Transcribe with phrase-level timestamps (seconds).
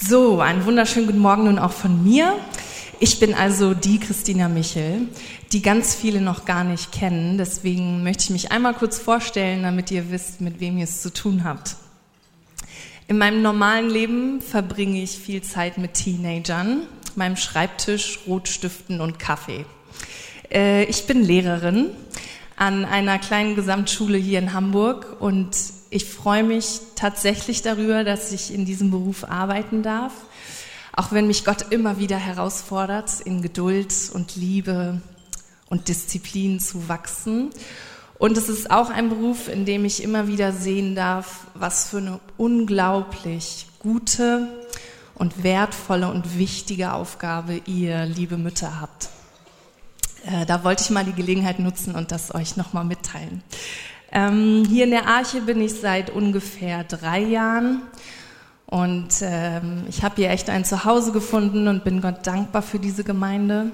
[0.00, 2.36] So, einen wunderschönen guten Morgen nun auch von mir.
[3.00, 5.08] Ich bin also die Christina Michel,
[5.50, 7.36] die ganz viele noch gar nicht kennen.
[7.36, 11.12] Deswegen möchte ich mich einmal kurz vorstellen, damit ihr wisst, mit wem ihr es zu
[11.12, 11.74] tun habt.
[13.08, 16.82] In meinem normalen Leben verbringe ich viel Zeit mit Teenagern,
[17.16, 19.66] meinem Schreibtisch, Rotstiften und Kaffee.
[20.50, 21.86] Äh, ich bin Lehrerin
[22.54, 25.56] an einer kleinen Gesamtschule hier in Hamburg und
[25.90, 30.12] ich freue mich tatsächlich darüber, dass ich in diesem Beruf arbeiten darf,
[30.94, 35.00] auch wenn mich Gott immer wieder herausfordert, in Geduld und Liebe
[35.70, 37.50] und Disziplin zu wachsen.
[38.18, 41.98] Und es ist auch ein Beruf, in dem ich immer wieder sehen darf, was für
[41.98, 44.48] eine unglaublich gute
[45.14, 49.08] und wertvolle und wichtige Aufgabe ihr, liebe Mütter, habt.
[50.26, 53.42] Äh, da wollte ich mal die Gelegenheit nutzen und das euch nochmal mitteilen.
[54.10, 57.82] Ähm, hier in der Arche bin ich seit ungefähr drei Jahren
[58.66, 63.02] und ähm, ich habe hier echt ein Zuhause gefunden und bin Gott dankbar für diese
[63.02, 63.72] Gemeinde.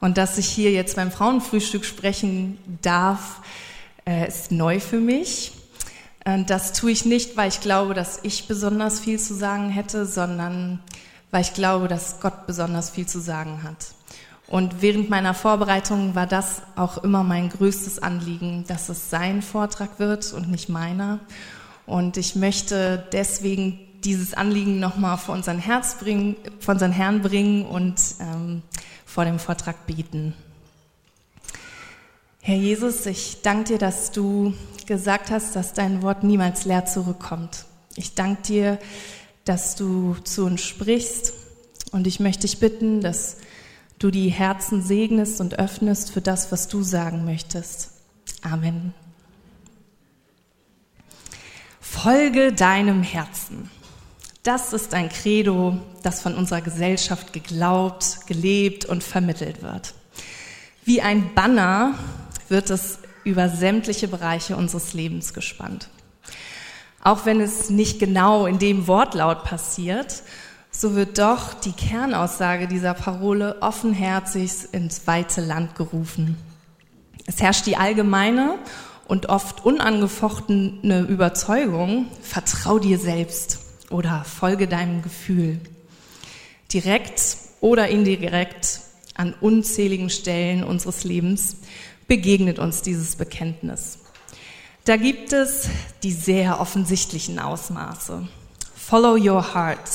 [0.00, 3.40] Und dass ich hier jetzt beim Frauenfrühstück sprechen darf,
[4.06, 5.52] äh, ist neu für mich.
[6.24, 10.06] Und das tue ich nicht, weil ich glaube, dass ich besonders viel zu sagen hätte,
[10.06, 10.80] sondern
[11.30, 13.76] weil ich glaube, dass Gott besonders viel zu sagen hat.
[14.48, 19.98] Und während meiner Vorbereitung war das auch immer mein größtes Anliegen, dass es sein Vortrag
[19.98, 21.18] wird und nicht meiner.
[21.84, 27.66] Und ich möchte deswegen dieses Anliegen nochmal vor unseren Herz bringen, vor unseren Herrn bringen
[27.66, 28.62] und ähm,
[29.04, 30.34] vor dem Vortrag beten.
[32.40, 34.54] Herr Jesus, ich danke dir, dass du
[34.86, 37.64] gesagt hast, dass dein Wort niemals leer zurückkommt.
[37.96, 38.78] Ich danke dir,
[39.44, 41.32] dass du zu uns sprichst
[41.90, 43.38] und ich möchte dich bitten, dass
[43.98, 47.90] du die Herzen segnest und öffnest für das, was du sagen möchtest.
[48.42, 48.94] Amen.
[51.80, 53.70] Folge deinem Herzen.
[54.42, 59.94] Das ist ein Credo, das von unserer Gesellschaft geglaubt, gelebt und vermittelt wird.
[60.84, 61.94] Wie ein Banner
[62.48, 65.88] wird es über sämtliche Bereiche unseres Lebens gespannt.
[67.02, 70.22] Auch wenn es nicht genau in dem Wortlaut passiert,
[70.76, 76.36] so wird doch die Kernaussage dieser Parole offenherzig ins weite Land gerufen.
[77.24, 78.58] Es herrscht die allgemeine
[79.08, 85.60] und oft unangefochtene Überzeugung, vertrau dir selbst oder folge deinem Gefühl.
[86.72, 88.80] Direkt oder indirekt
[89.14, 91.56] an unzähligen Stellen unseres Lebens
[92.06, 94.00] begegnet uns dieses Bekenntnis.
[94.84, 95.70] Da gibt es
[96.02, 98.28] die sehr offensichtlichen Ausmaße.
[98.76, 99.88] Follow your heart,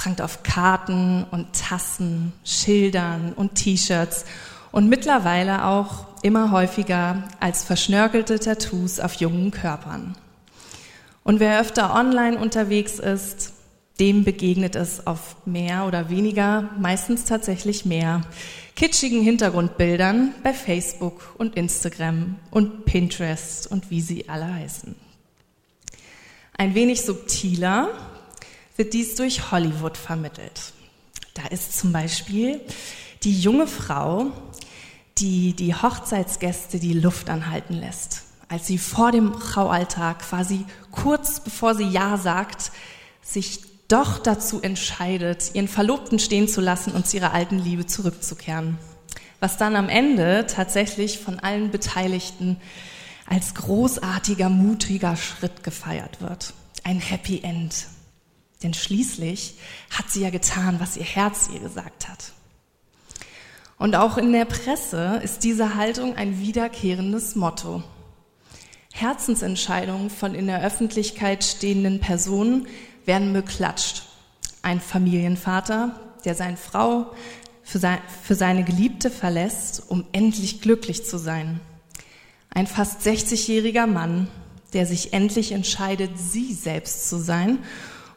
[0.00, 4.24] prangt auf Karten und Tassen, Schildern und T-Shirts
[4.72, 10.16] und mittlerweile auch immer häufiger als verschnörkelte Tattoos auf jungen Körpern.
[11.22, 13.52] Und wer öfter online unterwegs ist,
[13.98, 18.22] dem begegnet es auf mehr oder weniger, meistens tatsächlich mehr,
[18.76, 24.94] kitschigen Hintergrundbildern bei Facebook und Instagram und Pinterest und wie sie alle heißen.
[26.56, 27.90] Ein wenig subtiler
[28.80, 30.72] wird dies durch Hollywood vermittelt.
[31.34, 32.62] Da ist zum Beispiel
[33.24, 34.28] die junge Frau,
[35.18, 41.74] die die Hochzeitsgäste die Luft anhalten lässt, als sie vor dem Traualtar quasi kurz bevor
[41.74, 42.72] sie Ja sagt,
[43.20, 48.78] sich doch dazu entscheidet, ihren Verlobten stehen zu lassen und zu ihrer alten Liebe zurückzukehren.
[49.40, 52.56] Was dann am Ende tatsächlich von allen Beteiligten
[53.26, 56.54] als großartiger, mutiger Schritt gefeiert wird.
[56.82, 57.88] Ein Happy End.
[58.62, 59.54] Denn schließlich
[59.90, 62.32] hat sie ja getan, was ihr Herz ihr gesagt hat.
[63.78, 67.82] Und auch in der Presse ist diese Haltung ein wiederkehrendes Motto.
[68.92, 72.66] Herzensentscheidungen von in der Öffentlichkeit stehenden Personen
[73.06, 74.02] werden beklatscht.
[74.60, 77.14] Ein Familienvater, der seine Frau
[77.64, 81.60] für seine Geliebte verlässt, um endlich glücklich zu sein.
[82.50, 84.28] Ein fast 60-jähriger Mann,
[84.72, 87.60] der sich endlich entscheidet, sie selbst zu sein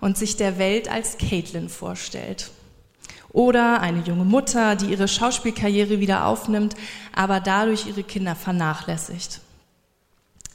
[0.04, 2.52] und sich der Welt als Caitlin vorstellt.
[3.30, 6.76] Oder eine junge Mutter, die ihre Schauspielkarriere wieder aufnimmt,
[7.16, 9.40] aber dadurch ihre Kinder vernachlässigt.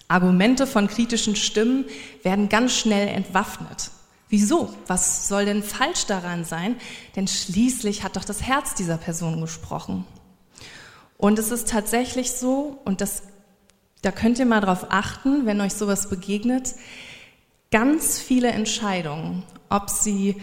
[0.06, 1.87] Argumente von kritischen Stimmen
[2.23, 3.91] werden ganz schnell entwaffnet.
[4.29, 4.75] Wieso?
[4.87, 6.77] Was soll denn falsch daran sein?
[7.17, 10.05] Denn schließlich hat doch das Herz dieser Person gesprochen.
[11.17, 13.23] Und es ist tatsächlich so, und das,
[14.03, 16.75] da könnt ihr mal drauf achten, wenn euch sowas begegnet,
[17.70, 20.37] ganz viele Entscheidungen, ob sie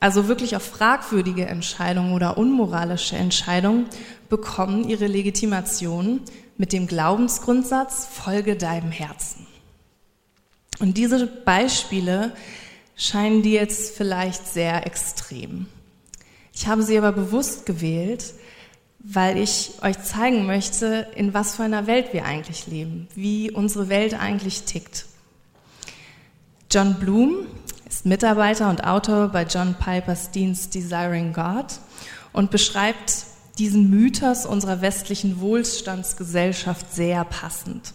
[0.00, 3.86] also wirklich auch fragwürdige Entscheidungen oder unmoralische Entscheidungen,
[4.28, 6.22] bekommen ihre Legitimation
[6.56, 9.46] mit dem Glaubensgrundsatz, folge deinem Herzen.
[10.80, 12.32] Und diese Beispiele
[12.96, 15.66] scheinen die jetzt vielleicht sehr extrem.
[16.52, 18.34] Ich habe sie aber bewusst gewählt,
[18.98, 23.88] weil ich euch zeigen möchte, in was für einer Welt wir eigentlich leben, wie unsere
[23.88, 25.06] Welt eigentlich tickt.
[26.72, 27.48] John Bloom
[27.86, 31.66] ist Mitarbeiter und Autor bei John Piper's Dienst Desiring God
[32.32, 33.26] und beschreibt
[33.58, 37.92] diesen Mythos unserer westlichen Wohlstandsgesellschaft sehr passend.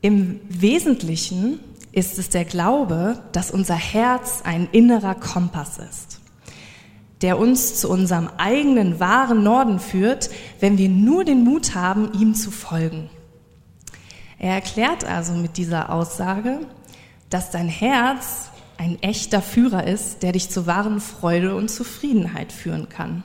[0.00, 1.60] Im Wesentlichen
[1.92, 6.20] ist es der Glaube, dass unser Herz ein innerer Kompass ist,
[7.20, 12.34] der uns zu unserem eigenen wahren Norden führt, wenn wir nur den Mut haben, ihm
[12.34, 13.10] zu folgen.
[14.44, 16.66] Er erklärt also mit dieser Aussage,
[17.30, 22.90] dass dein Herz ein echter Führer ist, der dich zu wahren Freude und Zufriedenheit führen
[22.90, 23.22] kann.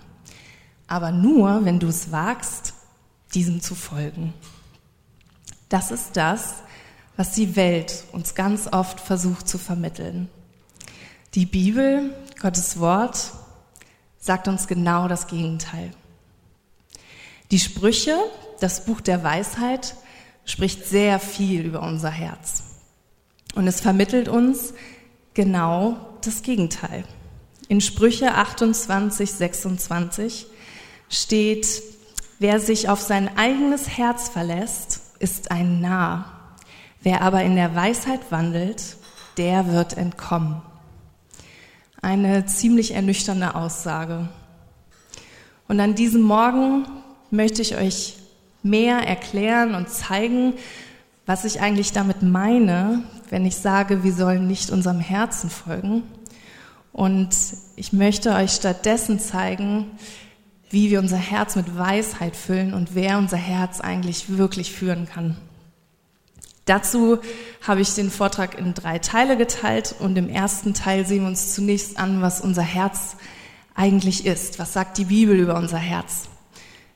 [0.88, 2.74] Aber nur, wenn du es wagst,
[3.34, 4.34] diesem zu folgen.
[5.68, 6.64] Das ist das,
[7.18, 10.30] was die Welt uns ganz oft versucht zu vermitteln.
[11.36, 13.34] Die Bibel, Gottes Wort,
[14.20, 15.92] sagt uns genau das Gegenteil.
[17.52, 18.16] Die Sprüche,
[18.62, 19.96] das Buch der Weisheit,
[20.50, 22.64] spricht sehr viel über unser Herz.
[23.54, 24.74] Und es vermittelt uns,
[25.36, 27.04] genau das Gegenteil.
[27.68, 30.48] In Sprüche 28, 26
[31.08, 31.84] steht,
[32.40, 36.26] wer sich auf sein eigenes Herz verlässt, ist ein Narr.
[37.02, 38.98] Wer aber in der Weisheit wandelt,
[39.38, 40.64] der wird entkommen.
[42.02, 44.30] Eine ziemlich ernüchternde Aussage.
[45.68, 46.88] Und an diesem Morgen
[47.30, 48.19] möchte ich euch
[48.64, 50.54] mehr erklären und zeigen,
[51.26, 56.04] was ich eigentlich damit meine, wenn ich sage, wir sollen nicht unserem Herzen folgen.
[56.92, 57.30] Und
[57.76, 59.92] ich möchte euch stattdessen zeigen,
[60.70, 65.38] wie wir unser Herz mit Weisheit füllen und wer unser Herz eigentlich wirklich führen kann.
[66.66, 67.18] Dazu
[67.66, 71.56] habe ich den Vortrag in drei Teile geteilt und im ersten Teil sehen wir uns
[71.56, 73.16] zunächst an, was unser Herz
[73.74, 74.60] eigentlich ist.
[74.60, 76.30] Was sagt die Bibel über unser Herz?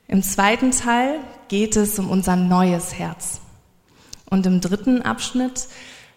[0.07, 3.39] Im zweiten Teil geht es um unser neues Herz.
[4.29, 5.67] Und im dritten Abschnitt,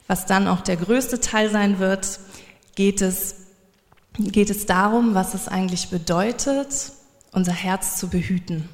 [0.07, 2.19] was dann auch der größte Teil sein wird,
[2.75, 3.47] geht es,
[4.19, 6.93] geht es darum, was es eigentlich bedeutet,
[7.33, 8.69] unser Herz zu behüten.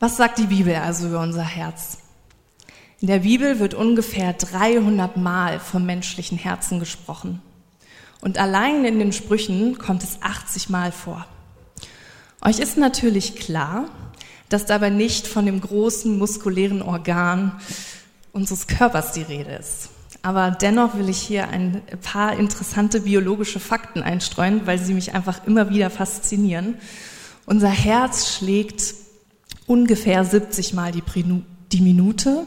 [0.00, 1.98] Was sagt die Bibel also über unser Herz?
[3.00, 7.40] In der Bibel wird ungefähr 300 Mal vom menschlichen Herzen gesprochen.
[8.20, 11.26] Und allein in den Sprüchen kommt es 80 Mal vor.
[12.42, 13.86] Euch ist natürlich klar,
[14.48, 17.52] dass dabei nicht von dem großen muskulären Organ
[18.32, 19.90] unseres Körpers die Rede ist.
[20.22, 25.46] Aber dennoch will ich hier ein paar interessante biologische Fakten einstreuen, weil sie mich einfach
[25.46, 26.76] immer wieder faszinieren.
[27.46, 28.94] Unser Herz schlägt
[29.66, 31.02] ungefähr 70 Mal die,
[31.72, 32.44] die Minute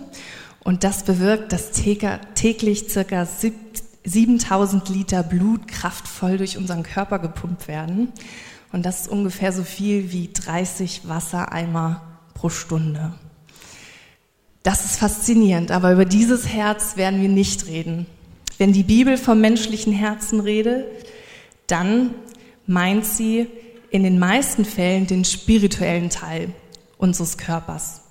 [0.63, 8.09] und das bewirkt, dass täglich circa 7000 Liter Blut kraftvoll durch unseren Körper gepumpt werden.
[8.73, 12.01] Und das ist ungefähr so viel wie 30 Wassereimer
[12.33, 13.13] pro Stunde.
[14.63, 18.07] Das ist faszinierend, aber über dieses Herz werden wir nicht reden.
[18.57, 20.85] Wenn die Bibel vom menschlichen Herzen redet,
[21.67, 22.15] dann
[22.65, 23.47] meint sie
[23.91, 26.49] in den meisten Fällen den spirituellen Teil
[26.97, 28.01] unseres Körpers.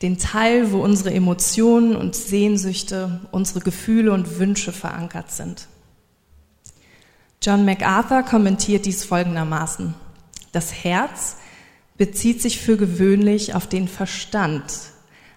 [0.00, 5.68] Den Teil, wo unsere Emotionen und Sehnsüchte, unsere Gefühle und Wünsche verankert sind.
[7.42, 9.94] John MacArthur kommentiert dies folgendermaßen.
[10.52, 11.36] Das Herz
[11.96, 14.62] bezieht sich für gewöhnlich auf den Verstand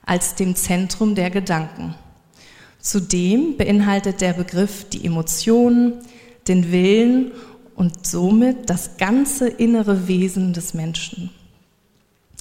[0.06, 1.96] als dem Zentrum der Gedanken.
[2.80, 5.94] Zudem beinhaltet der Begriff die Emotionen,
[6.48, 7.32] den Willen
[7.75, 11.30] und somit das ganze innere Wesen des Menschen.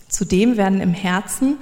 [0.09, 1.59] Zudem werden im Herzen,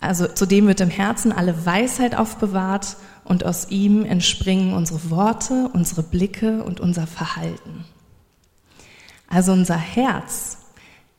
[0.00, 6.02] also zudem wird im Herzen alle Weisheit aufbewahrt und aus ihm entspringen unsere Worte, unsere
[6.02, 7.84] Blicke und unser Verhalten.
[9.28, 10.58] Also unser Herz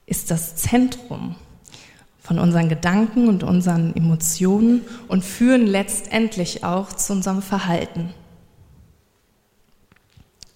[0.06, 1.36] ist das Zentrum
[2.22, 8.13] von unseren Gedanken und unseren Emotionen und führen letztendlich auch zu unserem Verhalten.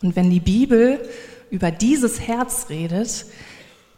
[0.02, 1.00] Und wenn die Bibel
[1.50, 3.26] über dieses Herz redet,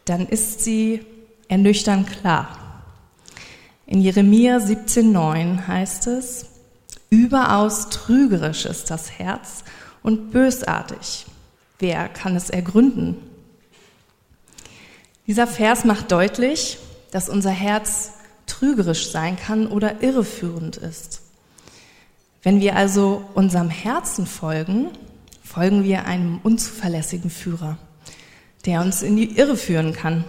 [0.04, 1.04] dann ist sie
[1.48, 2.82] ernüchternd klar.
[3.86, 6.46] In Jeremia 17,9 heißt es,
[7.08, 9.64] Überaus trügerisch ist das Herz
[10.02, 11.26] und bösartig.
[11.78, 13.16] Wer kann es ergründen?
[15.26, 16.78] Dieser Vers macht deutlich,
[17.10, 18.12] dass unser Herz
[18.46, 21.22] trügerisch sein kann oder irreführend ist.
[22.42, 24.90] Wenn wir also unserem Herzen folgen,
[25.42, 27.76] folgen wir einem unzuverlässigen Führer,
[28.66, 30.24] der uns in die Irre führen kann.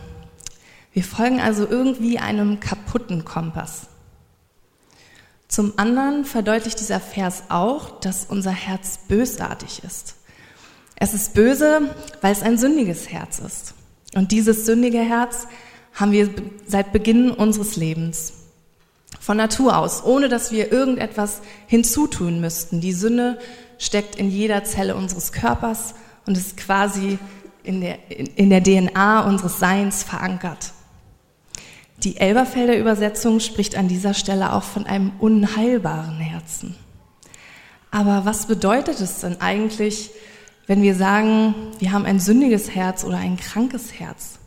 [0.93, 3.87] Wir folgen also irgendwie einem kaputten Kompass.
[5.47, 10.15] Zum anderen verdeutlicht dieser Vers auch, dass unser Herz bösartig ist.
[10.95, 13.75] Es ist böse, weil es ein sündiges Herz ist.
[14.17, 15.47] Und dieses sündige Herz
[15.93, 16.31] haben wir
[16.65, 18.33] seit Beginn unseres Lebens.
[19.19, 22.81] Von Natur aus, ohne dass wir irgendetwas hinzutun müssten.
[22.81, 23.37] Die Sünde
[23.77, 25.93] steckt in jeder Zelle unseres Körpers
[26.25, 27.19] und ist quasi
[27.61, 30.71] in der, in der DNA unseres Seins verankert.
[31.97, 36.73] Die Elberfelder Übersetzung spricht an dieser Stelle auch von einem unheilbaren Herzen.
[37.91, 40.09] Aber was bedeutet es denn eigentlich,
[40.67, 44.37] wenn wir sagen, wir haben ein sündiges Herz oder ein krankes Herz?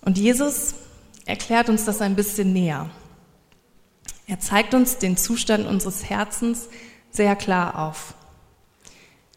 [0.00, 0.74] Und Jesus
[1.26, 2.90] erklärt uns das ein bisschen näher.
[4.26, 6.68] Er zeigt uns den Zustand unseres Herzens
[7.10, 8.14] sehr klar auf.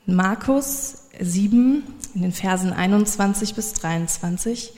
[0.05, 1.83] In Markus 7,
[2.15, 4.73] in den Versen 21 bis 23,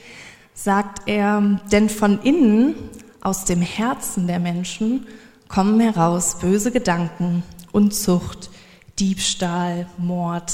[0.54, 2.74] sagt er, denn von innen,
[3.20, 5.06] aus dem Herzen der Menschen,
[5.48, 8.50] kommen heraus böse Gedanken, Unzucht,
[8.98, 10.52] Diebstahl, Mord,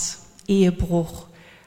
[0.49, 1.26] Ehebruch,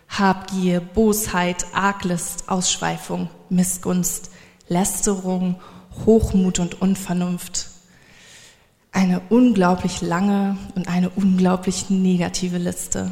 [0.09, 4.31] Habgier, Bosheit, Arglist, Ausschweifung, Missgunst,
[4.67, 5.59] Lästerung,
[6.05, 7.67] Hochmut und Unvernunft.
[8.91, 13.11] Eine unglaublich lange und eine unglaublich negative Liste.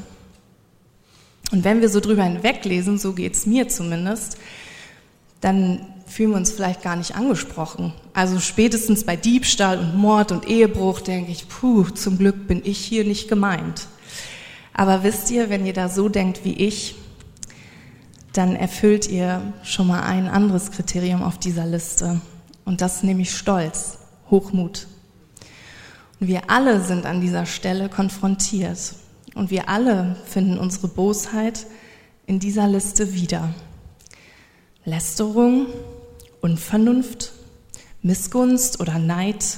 [1.51, 4.37] Und wenn wir so drüber hinweglesen, so geht's mir zumindest,
[5.39, 7.93] dann fühlen wir uns vielleicht gar nicht angesprochen.
[8.13, 12.79] Also spätestens bei Diebstahl und Mord und Ehebruch denke ich, puh, zum Glück bin ich
[12.79, 13.87] hier nicht gemeint.
[14.77, 16.95] Aber wisst ihr, wenn ihr da so denkt wie ich,
[18.31, 22.21] dann erfüllt ihr schon mal ein anderes Kriterium auf dieser Liste.
[22.63, 23.97] Und das ist nämlich Stolz,
[24.29, 24.85] Hochmut.
[26.19, 28.93] Und wir alle sind an dieser Stelle konfrontiert.
[29.33, 31.65] Und wir alle finden unsere Bosheit
[32.27, 33.55] in dieser Liste wieder.
[34.85, 35.65] Lästerung,
[36.41, 37.33] Unvernunft,
[38.03, 39.57] Missgunst oder Neid,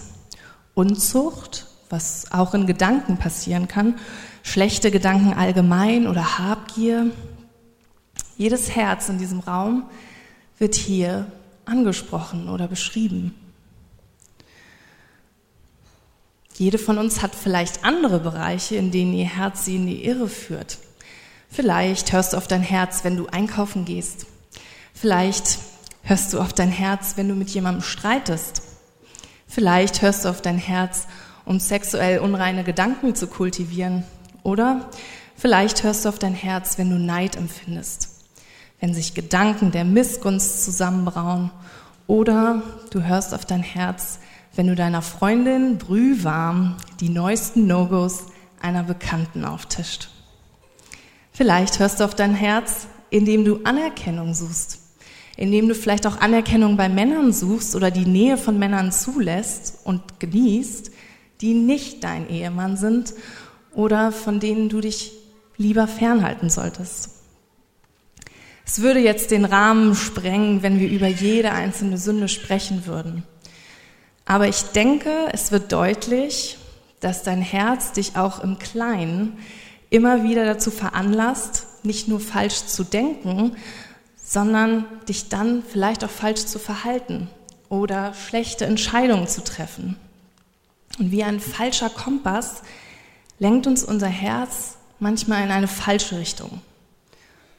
[0.76, 3.96] Unzucht, was auch in Gedanken passieren kann,
[4.44, 7.12] schlechte Gedanken allgemein oder Habgier.
[8.38, 9.90] Jedes Herz in diesem Raum
[10.58, 11.32] wird hier
[11.66, 13.36] angesprochen oder beschrieben.
[16.56, 20.28] Jede von uns hat vielleicht andere Bereiche, in denen ihr Herz sie in die Irre
[20.28, 20.78] führt.
[21.50, 24.26] Vielleicht hörst du auf dein Herz, wenn du einkaufen gehst.
[24.94, 25.60] Vielleicht
[26.04, 28.62] hörst du auf dein Herz, wenn du mit jemandem streitest.
[29.48, 31.08] Vielleicht hörst du auf dein Herz,
[31.50, 34.04] um sexuell unreine Gedanken zu kultivieren.
[34.44, 34.88] Oder
[35.36, 38.24] vielleicht hörst du auf dein Herz, wenn du Neid empfindest,
[38.80, 41.50] wenn sich Gedanken der Missgunst zusammenbrauen.
[42.06, 44.20] Oder du hörst auf dein Herz,
[44.54, 48.28] wenn du deiner Freundin brühwarm die neuesten No-Gos
[48.62, 50.10] einer Bekannten auftischt.
[51.32, 54.82] Vielleicht hörst du auf dein Herz, indem du Anerkennung suchst
[55.40, 60.20] indem du vielleicht auch Anerkennung bei Männern suchst oder die Nähe von Männern zulässt und
[60.20, 60.92] genießt,
[61.42, 63.14] die nicht dein Ehemann sind
[63.74, 65.12] oder von denen du dich
[65.58, 67.12] lieber fernhalten solltest.
[68.66, 73.24] Es würde jetzt den Rahmen sprengen, wenn wir über jede einzelne Sünde sprechen würden.
[74.26, 76.58] Aber ich denke, es wird deutlich,
[77.00, 79.40] dass dein Herz dich auch im Kleinen
[79.90, 83.56] immer wieder dazu veranlasst, nicht nur falsch zu denken,
[84.16, 87.28] sondern dich dann vielleicht auch falsch zu verhalten
[87.70, 89.96] oder schlechte Entscheidungen zu treffen.
[90.98, 92.62] Und wie ein falscher Kompass
[93.38, 96.62] lenkt uns unser Herz manchmal in eine falsche Richtung.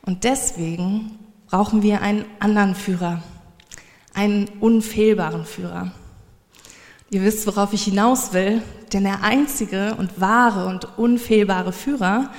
[0.02, 3.22] Und deswegen brauchen wir einen anderen Führer,
[4.14, 5.92] einen unfehlbaren Führer.
[7.10, 12.30] Ihr wisst, worauf ich hinaus will, denn der einzige und wahre und unfehlbare Führer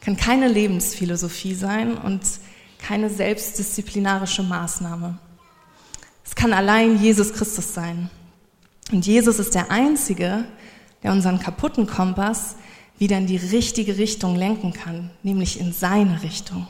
[0.00, 2.22] kann keine Lebensphilosophie sein und
[2.78, 5.18] keine selbstdisziplinarische Maßnahme.
[6.24, 8.10] Es kann allein Jesus Christus sein.
[8.92, 10.44] Und Jesus ist der Einzige,
[11.02, 12.56] der unseren kaputten Kompass
[12.98, 16.66] wieder in die richtige Richtung lenken kann, nämlich in seine Richtung.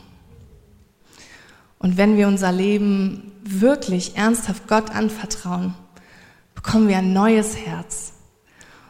[1.78, 5.75] Und wenn wir unser Leben wirklich ernsthaft Gott anvertrauen,
[6.54, 8.14] bekommen wir ein neues Herz.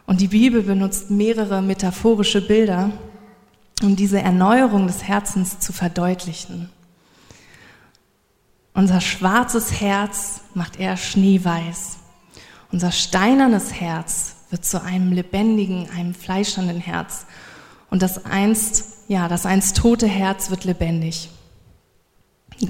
[0.07, 2.93] Und die Bibel benutzt mehrere metaphorische Bilder,
[3.83, 6.71] um diese Erneuerung des Herzens zu verdeutlichen.
[8.73, 11.96] Unser schwarzes Herz macht er schneeweiß.
[12.73, 17.27] Unser steinernes Herz wird zu einem lebendigen, einem fleischernden Herz.
[17.91, 21.31] Und das einst, ja, das einst tote Herz wird lebendig.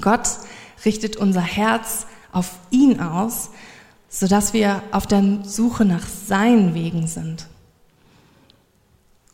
[0.01, 0.29] Gott
[0.85, 3.49] richtet unser Herz auf ihn aus,
[4.09, 7.47] sodass wir auf der Suche nach seinen Wegen sind.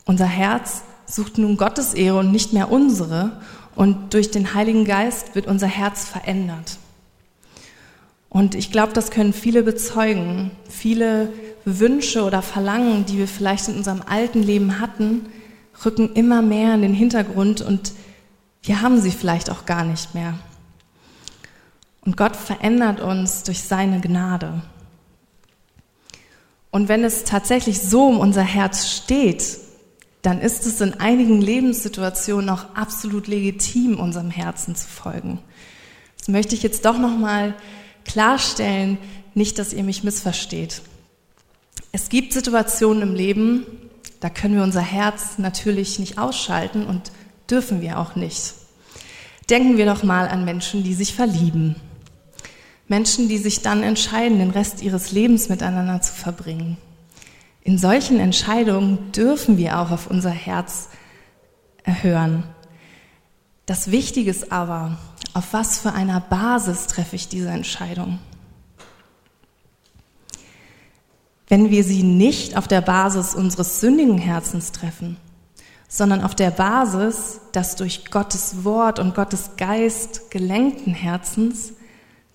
[0.05, 3.41] Unser Herz sucht nun Gottes Ehre und nicht mehr unsere
[3.75, 6.77] und durch den Heiligen Geist wird unser Herz verändert.
[8.33, 10.51] Und ich glaube, das können viele bezeugen.
[10.67, 11.31] Viele
[11.65, 15.27] Wünsche oder Verlangen, die wir vielleicht in unserem alten Leben hatten,
[15.85, 17.93] rücken immer mehr in den Hintergrund und
[18.63, 20.39] wir haben sie vielleicht auch gar nicht mehr.
[22.01, 24.63] Und Gott verändert uns durch seine Gnade.
[26.71, 29.59] Und wenn es tatsächlich so um unser Herz steht,
[30.23, 35.39] dann ist es in einigen Lebenssituationen auch absolut legitim, unserem Herzen zu folgen.
[36.17, 37.53] Das möchte ich jetzt doch noch mal
[38.05, 38.97] klarstellen,
[39.33, 40.81] nicht, dass ihr mich missversteht.
[41.91, 43.65] Es gibt Situationen im Leben,
[44.19, 47.11] da können wir unser Herz natürlich nicht ausschalten und
[47.49, 48.53] dürfen wir auch nicht.
[49.49, 51.75] Denken wir doch mal an Menschen, die sich verlieben.
[52.87, 56.77] Menschen, die sich dann entscheiden, den Rest ihres Lebens miteinander zu verbringen.
[57.61, 60.89] In solchen Entscheidungen dürfen wir auch auf unser Herz
[61.83, 62.43] erhören.
[63.65, 64.97] Das Wichtige ist aber,
[65.33, 68.19] auf was für einer Basis treffe ich diese Entscheidung?
[71.47, 75.17] Wenn wir sie nicht auf der Basis unseres sündigen Herzens treffen,
[75.87, 81.73] sondern auf der Basis des durch Gottes Wort und Gottes Geist gelenkten Herzens,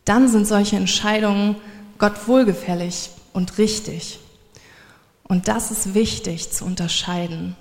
[0.05, 1.57] dann sind solche Entscheidungen
[1.99, 4.21] Gott wohlgefällig und richtig.
[5.25, 7.57] Und das ist wichtig zu unterscheiden.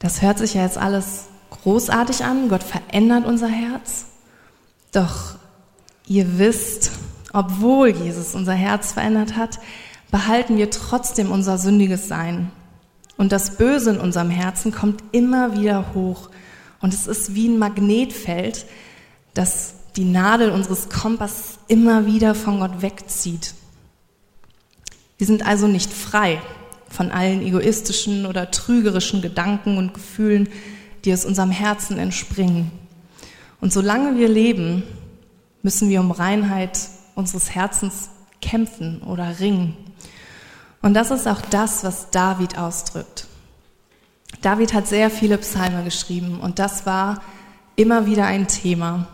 [0.00, 2.48] Das hört sich ja jetzt alles großartig an.
[2.48, 4.06] Gott verändert unser Herz.
[4.92, 5.34] Doch
[6.06, 6.90] ihr wisst,
[7.32, 9.60] obwohl Jesus unser Herz verändert hat,
[10.10, 12.50] behalten wir trotzdem unser sündiges Sein.
[13.16, 16.30] Und das Böse in unserem Herzen kommt immer wieder hoch.
[16.80, 18.64] Und es ist wie ein Magnetfeld,
[19.34, 23.54] das die Nadel unseres Kompass immer wieder von Gott wegzieht.
[25.18, 26.40] Wir sind also nicht frei
[26.90, 30.48] von allen egoistischen oder trügerischen Gedanken und Gefühlen,
[31.04, 32.70] die aus unserem Herzen entspringen.
[33.60, 34.82] Und solange wir leben,
[35.62, 36.78] müssen wir um Reinheit
[37.14, 38.10] unseres Herzens
[38.42, 39.76] kämpfen oder ringen.
[40.82, 43.26] Und das ist auch das, was David ausdrückt.
[44.42, 47.22] David hat sehr viele Psalme geschrieben und das war
[47.76, 49.08] immer wieder ein Thema.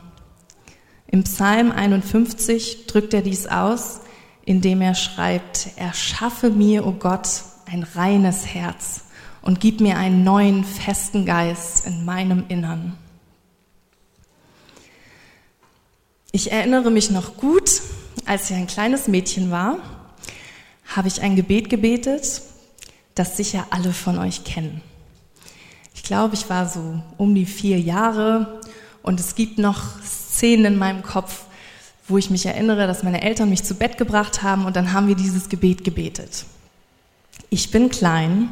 [1.08, 4.00] Im Psalm 51 drückt er dies aus,
[4.44, 7.28] indem er schreibt, erschaffe mir, o oh Gott,
[7.66, 9.02] ein reines Herz
[9.42, 12.96] und gib mir einen neuen, festen Geist in meinem Innern.
[16.32, 17.80] Ich erinnere mich noch gut,
[18.24, 19.78] als ich ein kleines Mädchen war,
[20.86, 22.42] habe ich ein Gebet gebetet,
[23.14, 24.82] das sicher alle von euch kennen.
[25.94, 28.60] Ich glaube, ich war so um die vier Jahre
[29.02, 31.44] und es gibt noch Szenen in meinem Kopf,
[32.08, 35.08] wo ich mich erinnere, dass meine Eltern mich zu Bett gebracht haben und dann haben
[35.08, 36.44] wir dieses Gebet gebetet.
[37.48, 38.50] Ich bin klein,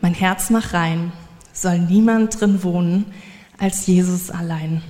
[0.00, 1.12] mein Herz macht rein,
[1.52, 3.06] soll niemand drin wohnen
[3.58, 4.82] als Jesus allein.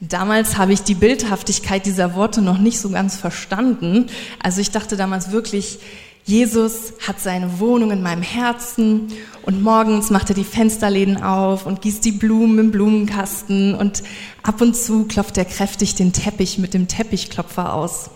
[0.00, 4.06] Damals habe ich die Bildhaftigkeit dieser Worte noch nicht so ganz verstanden.
[4.40, 5.80] Also ich dachte damals wirklich,
[6.24, 9.08] Jesus hat seine Wohnung in meinem Herzen
[9.42, 14.02] und morgens macht er die Fensterläden auf und gießt die Blumen im Blumenkasten und
[14.42, 18.10] ab und zu klopft er kräftig den Teppich mit dem Teppichklopfer aus.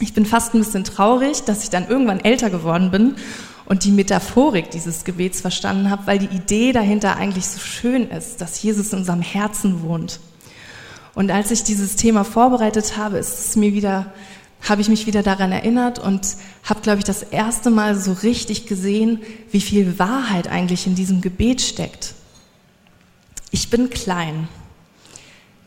[0.00, 3.14] Ich bin fast ein bisschen traurig, dass ich dann irgendwann älter geworden bin
[3.64, 8.40] und die Metaphorik dieses Gebets verstanden habe, weil die Idee dahinter eigentlich so schön ist,
[8.40, 10.20] dass Jesus in unserem Herzen wohnt.
[11.14, 14.12] Und als ich dieses Thema vorbereitet habe, ist es mir wieder,
[14.60, 18.66] habe ich mich wieder daran erinnert und habe, glaube ich, das erste Mal so richtig
[18.66, 22.14] gesehen, wie viel Wahrheit eigentlich in diesem Gebet steckt.
[23.50, 24.48] Ich bin klein.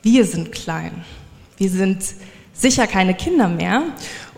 [0.04, 1.04] Wir sind klein.
[1.58, 2.04] Wir sind
[2.60, 3.84] sicher keine Kinder mehr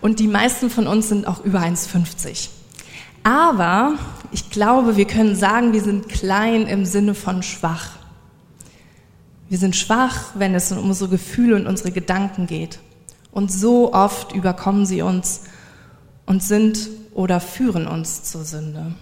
[0.00, 2.48] und die meisten von uns sind auch über 1,50.
[3.24, 3.94] Aber
[4.30, 7.90] ich glaube, wir können sagen, wir sind klein im Sinne von schwach.
[9.48, 12.78] Wir sind schwach, wenn es um unsere Gefühle und unsere Gedanken geht.
[13.32, 15.42] Und so oft überkommen sie uns
[16.26, 18.94] und sind oder führen uns zur Sünde.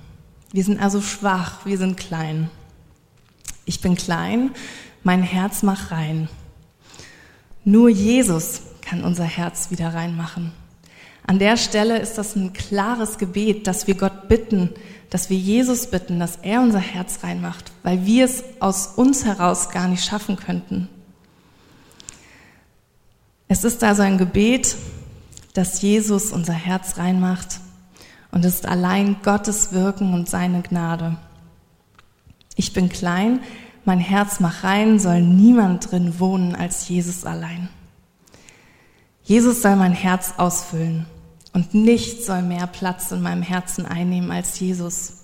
[0.52, 2.50] Wir sind also schwach, wir sind klein.
[3.64, 4.50] Ich bin klein,
[5.04, 6.28] mein Herz macht rein.
[7.64, 10.52] Nur Jesus kann unser Herz wieder reinmachen.
[11.26, 14.70] An der Stelle ist das ein klares Gebet, dass wir Gott bitten,
[15.10, 19.70] dass wir Jesus bitten, dass er unser Herz reinmacht, weil wir es aus uns heraus
[19.70, 20.88] gar nicht schaffen könnten.
[23.48, 24.76] Es ist also ein Gebet,
[25.54, 27.60] dass Jesus unser Herz reinmacht
[28.30, 31.16] und es ist allein Gottes Wirken und seine Gnade.
[32.54, 33.40] Ich bin klein,
[33.84, 37.68] mein Herz macht rein, soll niemand drin wohnen als Jesus allein.
[39.30, 41.06] Jesus soll mein Herz ausfüllen.
[41.52, 45.18] Und nichts soll mehr Platz in meinem Herzen einnehmen als Jesus.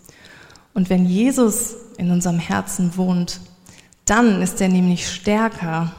[0.74, 3.40] Und wenn Jesus in unserem Herzen wohnt,
[4.04, 5.92] dann ist er nämlich stärker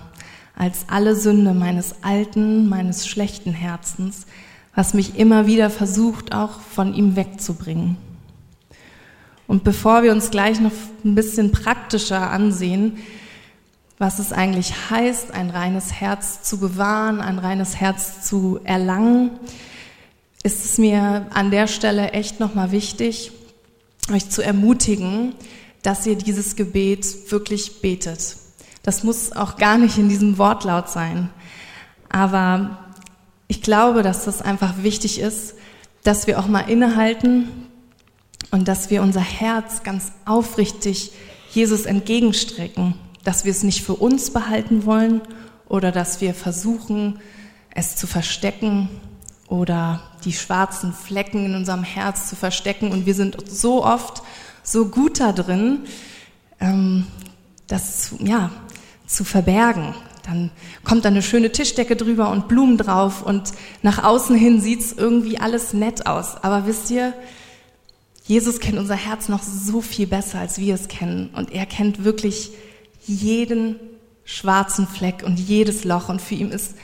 [0.55, 4.25] als alle Sünde meines alten, meines schlechten Herzens,
[4.73, 7.97] was mich immer wieder versucht, auch von ihm wegzubringen.
[9.47, 10.71] Und bevor wir uns gleich noch
[11.03, 12.99] ein bisschen praktischer ansehen,
[13.97, 19.31] was es eigentlich heißt, ein reines Herz zu bewahren, ein reines Herz zu erlangen,
[20.43, 23.31] ist es mir an der Stelle echt nochmal wichtig,
[24.11, 25.33] euch zu ermutigen,
[25.81, 28.37] dass ihr dieses Gebet wirklich betet.
[28.83, 31.29] Das muss auch gar nicht in diesem Wortlaut sein.
[32.09, 32.77] Aber
[33.47, 35.55] ich glaube, dass das einfach wichtig ist,
[36.03, 37.49] dass wir auch mal innehalten
[38.51, 41.11] und dass wir unser Herz ganz aufrichtig
[41.51, 42.95] Jesus entgegenstrecken,
[43.27, 45.19] dass wir es nicht für uns behalten wollen
[45.67, 47.19] oder dass wir versuchen,
[47.75, 48.87] es zu verstecken
[49.49, 52.89] oder die schwarzen Flecken in unserem Herz zu verstecken.
[52.89, 54.23] Und wir sind so oft
[54.63, 55.79] so gut da drin,
[56.61, 57.05] ähm,
[57.67, 58.49] das ja,
[59.07, 59.93] zu verbergen.
[60.25, 60.49] Dann
[60.85, 65.37] kommt da eine schöne Tischdecke drüber und Blumen drauf und nach außen hin sieht's irgendwie
[65.37, 66.41] alles nett aus.
[66.43, 67.11] Aber wisst ihr,
[68.23, 71.29] Jesus kennt unser Herz noch so viel besser, als wir es kennen.
[71.35, 72.51] Und er kennt wirklich
[73.07, 73.79] jeden
[74.25, 76.09] schwarzen Fleck und jedes Loch.
[76.09, 76.75] Und für ihn ist,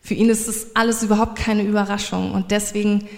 [0.00, 2.32] für ihn ist es alles überhaupt keine Überraschung.
[2.32, 3.08] Und deswegen,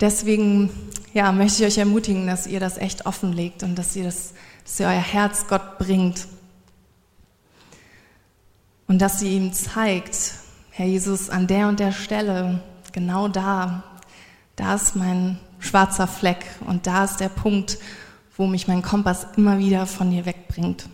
[0.00, 0.70] deswegen,
[1.12, 4.32] ja, möchte ich euch ermutigen, dass ihr das echt offenlegt und dass ihr das,
[4.64, 6.26] dass ihr euer Herz Gott bringt.
[8.86, 10.34] Und dass sie ihm zeigt,
[10.70, 12.60] Herr Jesus, an der und der Stelle,
[12.92, 13.84] genau da,
[14.56, 17.78] da ist mein schwarzer Fleck und da ist der Punkt,
[18.36, 20.88] wo mich mein Kompass immer wieder von dir wegbringt.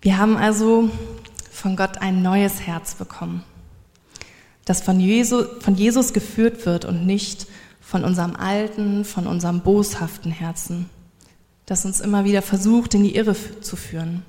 [0.00, 0.90] Wir haben also
[1.50, 3.42] von Gott ein neues Herz bekommen,
[4.64, 7.46] das von Jesus, von Jesus geführt wird und nicht
[7.80, 10.88] von unserem alten, von unserem boshaften Herzen
[11.68, 14.22] das uns immer wieder versucht, in die Irre zu führen.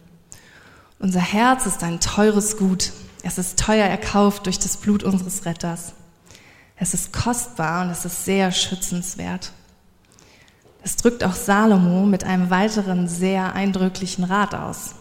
[0.99, 2.91] Unser Herz ist ein teures Gut.
[3.23, 5.93] Es ist teuer erkauft durch das Blut unseres Retters.
[6.79, 9.51] Es ist kostbar und es ist sehr schützenswert.
[10.81, 14.95] Das drückt auch Salomo mit einem weiteren sehr eindrücklichen Rat aus.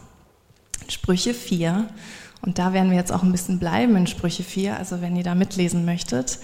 [0.88, 1.88] Sprüche 4,
[2.40, 5.22] und da werden wir jetzt auch ein bisschen bleiben in Sprüche 4, also wenn ihr
[5.22, 6.38] da mitlesen möchtet.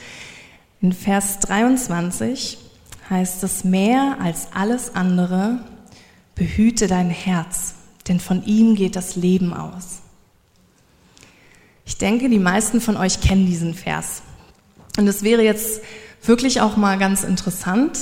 [0.81, 2.59] In Vers 23
[3.11, 5.61] heißt es, mehr als alles andere
[6.35, 7.75] Behüte dein Herz,
[8.09, 10.01] denn von ihm geht das Leben aus.
[11.87, 14.23] Ich denke, die meisten von euch kennen diesen Vers.
[14.97, 15.81] Und es wäre jetzt
[16.23, 17.99] wirklich auch mal ganz interessant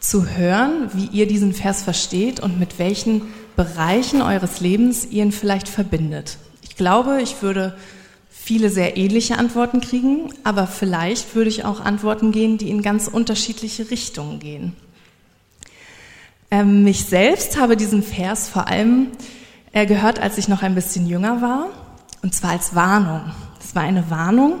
[0.00, 3.22] zu hören, wie ihr diesen Vers versteht und mit welchen
[3.56, 6.38] Bereichen eures Lebens ihr ihn vielleicht verbindet.
[6.62, 7.76] Ich glaube, ich würde
[8.30, 13.08] viele sehr ähnliche Antworten kriegen, aber vielleicht würde ich auch Antworten gehen, die in ganz
[13.08, 14.74] unterschiedliche Richtungen gehen.
[16.50, 19.08] Ähm, mich selbst habe diesen Vers vor allem
[19.72, 21.66] äh, gehört, als ich noch ein bisschen jünger war,
[22.22, 23.20] und zwar als Warnung.
[23.60, 24.60] Es war eine Warnung,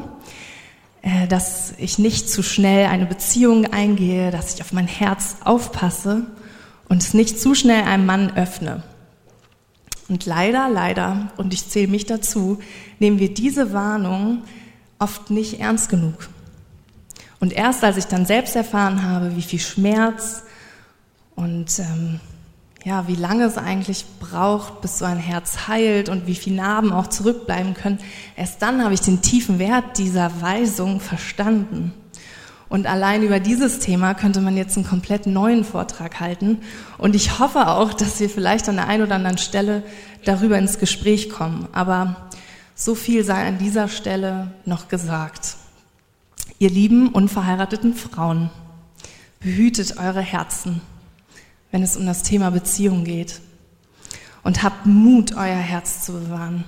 [1.28, 6.26] dass ich nicht zu schnell eine Beziehung eingehe, dass ich auf mein Herz aufpasse
[6.88, 8.82] und es nicht zu schnell einem Mann öffne.
[10.08, 12.58] Und leider, leider, und ich zähle mich dazu,
[12.98, 14.42] nehmen wir diese Warnung
[14.98, 16.28] oft nicht ernst genug.
[17.40, 20.42] Und erst als ich dann selbst erfahren habe, wie viel Schmerz,
[21.38, 22.18] und ähm,
[22.84, 26.92] ja, wie lange es eigentlich braucht, bis so ein Herz heilt und wie viele Narben
[26.92, 27.98] auch zurückbleiben können.
[28.36, 31.92] Erst dann habe ich den tiefen Wert dieser Weisung verstanden.
[32.68, 36.58] Und allein über dieses Thema könnte man jetzt einen komplett neuen Vortrag halten.
[36.98, 39.82] Und ich hoffe auch, dass wir vielleicht an der einen oder anderen Stelle
[40.24, 41.66] darüber ins Gespräch kommen.
[41.72, 42.28] Aber
[42.74, 45.56] so viel sei an dieser Stelle noch gesagt.
[46.58, 48.50] Ihr lieben unverheirateten Frauen,
[49.40, 50.82] behütet eure Herzen
[51.70, 53.40] wenn es um das Thema Beziehung geht.
[54.42, 56.64] Und habt Mut, euer Herz zu bewahren.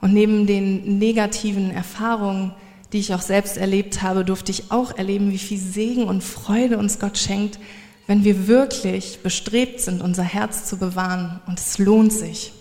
[0.00, 2.52] Und neben den negativen Erfahrungen,
[2.92, 6.78] die ich auch selbst erlebt habe, durfte ich auch erleben, wie viel Segen und Freude
[6.78, 7.58] uns Gott schenkt,
[8.06, 11.40] wenn wir wirklich bestrebt sind, unser Herz zu bewahren.
[11.46, 12.52] Und es lohnt sich.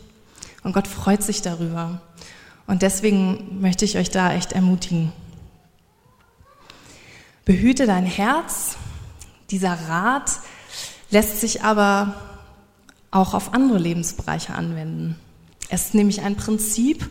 [0.63, 2.01] Und Gott freut sich darüber.
[2.67, 5.12] Und deswegen möchte ich euch da echt ermutigen.
[7.45, 8.77] Behüte dein Herz.
[9.49, 10.29] Dieser Rat,
[11.10, 12.15] lässt sich aber
[13.12, 15.15] auch auf andere Lebensbereiche anwenden.
[15.69, 17.10] Es ist nämlich ein Prinzip,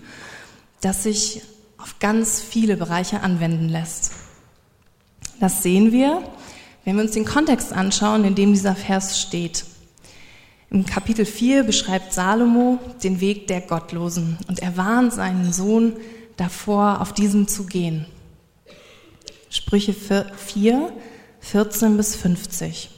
[0.81, 1.43] das sich
[1.79, 4.13] auf ganz viele Bereiche anwenden lässt.
[5.41, 6.23] Das sehen wir,
[6.85, 9.65] wenn wir uns den Kontext anschauen, in dem dieser Vers steht.
[10.71, 15.97] Im Kapitel 4 beschreibt Salomo den Weg der Gottlosen und er warnt seinen Sohn
[16.37, 18.07] davor, auf diesem zu gehen.
[19.51, 20.93] Sprüche 4,
[21.41, 22.91] 14 bis 50.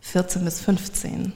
[0.00, 1.32] 14 bis 15.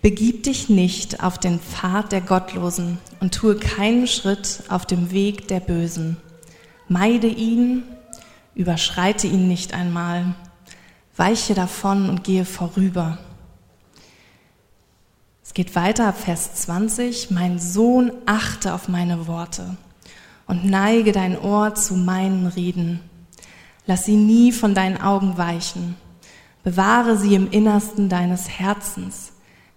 [0.00, 5.48] Begib dich nicht auf den Pfad der Gottlosen und tue keinen Schritt auf dem Weg
[5.48, 6.16] der Bösen.
[6.88, 7.82] Meide ihn,
[8.54, 10.34] überschreite ihn nicht einmal,
[11.16, 13.18] weiche davon und gehe vorüber.
[15.42, 17.30] Es geht weiter, Vers 20.
[17.30, 19.76] Mein Sohn, achte auf meine Worte
[20.46, 23.00] und neige dein Ohr zu meinen Reden.
[23.86, 25.96] Lass sie nie von deinen Augen weichen.
[26.64, 29.32] Bewahre sie im Innersten deines Herzens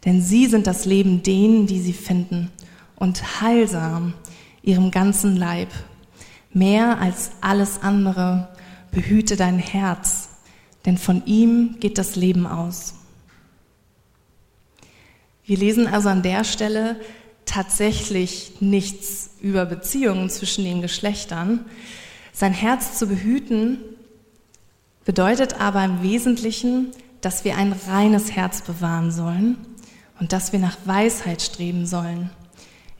[0.06, 2.52] denn sie sind das Leben denen, die sie finden,
[2.96, 4.13] und heilsam
[4.62, 5.70] ihrem ganzen Leib.
[6.54, 8.50] Mehr als alles andere
[8.91, 10.30] behüte dein Herz,
[10.86, 12.96] denn von ihm geht das Leben aus.
[15.46, 17.00] Wir lesen also an der Stelle
[17.46, 21.65] tatsächlich nichts über Beziehungen zwischen den Geschlechtern.
[22.34, 23.80] Sein Herz zu behüten
[25.06, 29.58] bedeutet aber im Wesentlichen, dass wir ein reines Herz bewahren sollen
[30.20, 32.30] und dass wir nach Weisheit streben sollen,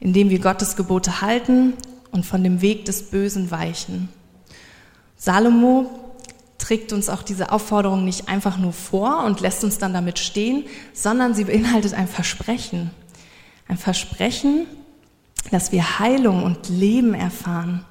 [0.00, 1.74] indem wir Gottes Gebote halten
[2.10, 4.08] und von dem Weg des Bösen weichen.
[5.16, 5.90] Salomo
[6.58, 10.64] trägt uns auch diese Aufforderung nicht einfach nur vor und lässt uns dann damit stehen,
[10.92, 12.90] sondern sie beinhaltet ein Versprechen.
[13.68, 14.66] Ein Versprechen,
[15.50, 17.84] dass wir Heilung und Leben erfahren.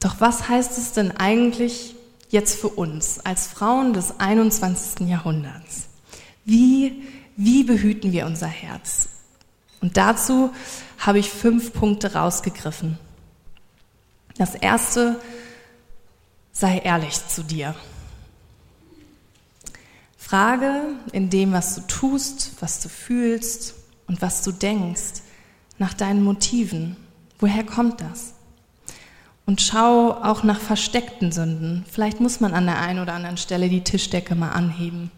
[0.00, 1.94] Doch was heißt es denn eigentlich
[2.28, 5.08] jetzt für uns als Frauen des 21.
[5.08, 5.88] Jahrhunderts?
[6.44, 7.02] Wie,
[7.36, 9.08] wie behüten wir unser Herz?
[9.80, 10.50] Und dazu
[10.98, 12.98] habe ich fünf Punkte rausgegriffen.
[14.38, 15.20] Das erste,
[16.52, 17.74] sei ehrlich zu dir.
[20.16, 20.82] Frage
[21.12, 23.74] in dem, was du tust, was du fühlst
[24.06, 25.22] und was du denkst,
[25.78, 26.96] nach deinen Motiven.
[27.38, 28.34] Woher kommt das?
[29.46, 31.84] Und schau auch nach versteckten Sünden.
[31.90, 35.10] Vielleicht muss man an der einen oder anderen Stelle die Tischdecke mal anheben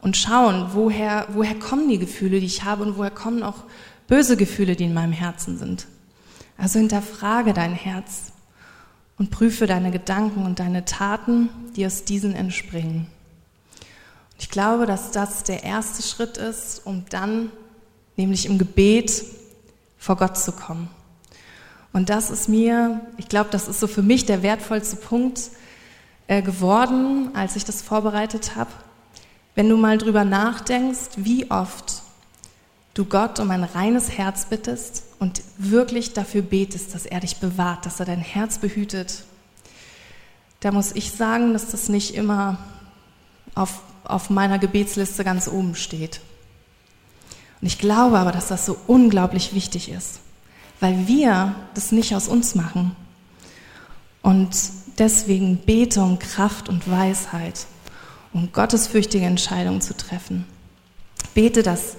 [0.00, 3.64] und schauen, woher, woher kommen die Gefühle, die ich habe und woher kommen auch
[4.08, 5.86] böse Gefühle, die in meinem Herzen sind.
[6.56, 8.32] Also hinterfrage dein Herz
[9.18, 13.06] und prüfe deine Gedanken und deine Taten, die aus diesen entspringen.
[14.32, 17.50] Und ich glaube, dass das der erste Schritt ist, um dann,
[18.16, 19.24] nämlich im Gebet,
[19.98, 20.88] vor Gott zu kommen.
[21.96, 25.40] Und das ist mir, ich glaube, das ist so für mich der wertvollste Punkt
[26.26, 28.68] äh, geworden, als ich das vorbereitet habe,
[29.54, 32.02] wenn du mal drüber nachdenkst, wie oft
[32.92, 37.86] du Gott um ein reines Herz bittest und wirklich dafür betest, dass er dich bewahrt,
[37.86, 39.24] dass er dein Herz behütet,
[40.60, 42.58] da muss ich sagen, dass das nicht immer
[43.54, 46.20] auf, auf meiner Gebetsliste ganz oben steht.
[47.62, 50.20] Und ich glaube aber, dass das so unglaublich wichtig ist,
[50.80, 52.94] weil wir das nicht aus uns machen.
[54.22, 54.56] Und
[54.98, 57.66] deswegen bete um Kraft und Weisheit
[58.36, 60.44] um gottesfürchtige Entscheidungen zu treffen.
[61.32, 61.96] Bete, dass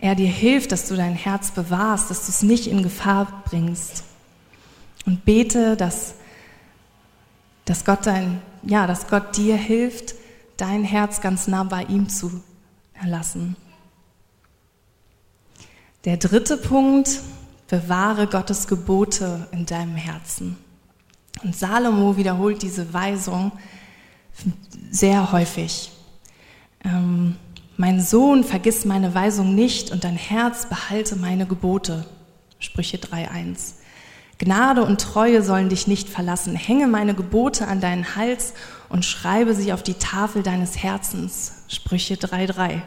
[0.00, 4.04] er dir hilft, dass du dein Herz bewahrst, dass du es nicht in Gefahr bringst.
[5.06, 6.14] Und bete, dass,
[7.64, 10.14] dass, Gott dein, ja, dass Gott dir hilft,
[10.58, 12.42] dein Herz ganz nah bei ihm zu
[12.92, 13.56] erlassen.
[16.04, 17.20] Der dritte Punkt,
[17.68, 20.56] bewahre Gottes Gebote in deinem Herzen.
[21.44, 23.52] Und Salomo wiederholt diese Weisung
[24.90, 25.92] sehr häufig.
[26.84, 27.36] Ähm,
[27.76, 32.06] mein Sohn, vergiss meine Weisung nicht und dein Herz behalte meine Gebote.
[32.58, 33.74] Sprüche 3.1.
[34.38, 36.56] Gnade und Treue sollen dich nicht verlassen.
[36.56, 38.54] Hänge meine Gebote an deinen Hals
[38.88, 41.64] und schreibe sie auf die Tafel deines Herzens.
[41.68, 42.80] Sprüche 3.3.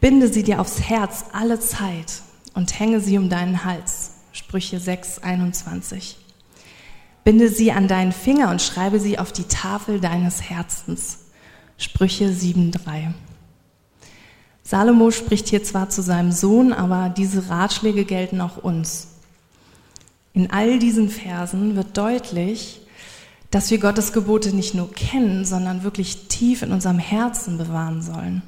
[0.00, 2.22] Binde sie dir aufs Herz alle Zeit
[2.56, 4.12] und hänge sie um deinen Hals.
[4.32, 6.16] Sprüche 6.21.
[7.22, 11.18] Binde sie an deinen Finger und schreibe sie auf die Tafel deines Herzens.
[11.76, 13.12] Sprüche 7.3.
[14.62, 19.08] Salomo spricht hier zwar zu seinem Sohn, aber diese Ratschläge gelten auch uns.
[20.32, 22.80] In all diesen Versen wird deutlich,
[23.50, 28.42] dass wir Gottes Gebote nicht nur kennen, sondern wirklich tief in unserem Herzen bewahren sollen.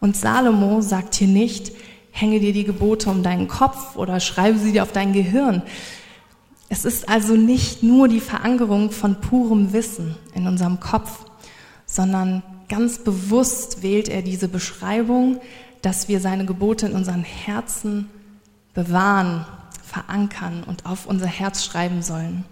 [0.00, 1.72] Und Salomo sagt hier nicht,
[2.14, 5.62] hänge dir die Gebote um deinen Kopf oder schreibe sie dir auf dein Gehirn.
[6.68, 11.24] Es ist also nicht nur die Verankerung von purem Wissen in unserem Kopf,
[11.86, 15.40] sondern ganz bewusst wählt er diese Beschreibung,
[15.82, 18.08] dass wir seine Gebote in unseren Herzen
[18.74, 19.44] bewahren,
[19.84, 22.44] verankern und auf unser Herz schreiben sollen.